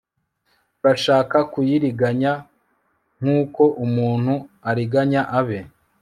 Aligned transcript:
murashaka 0.79 1.37
kuyiriganya 1.51 2.33
nk 3.19 3.27
uko 3.41 3.63
umuntu 3.85 4.33
ariganya 4.69 5.21
abe 5.39 5.59